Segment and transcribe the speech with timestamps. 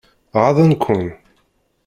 [0.41, 1.07] Ɣaḍen-ken?